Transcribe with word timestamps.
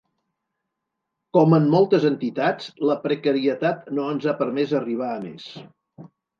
Com 1.37 1.55
en 1.57 1.67
moltes 1.75 2.07
entitats, 2.09 2.71
la 2.93 2.97
precarietat 3.05 3.95
no 4.01 4.09
ens 4.17 4.29
ha 4.29 4.37
permès 4.43 4.77
arribar 4.83 5.15
a 5.15 5.23
més. 5.31 5.51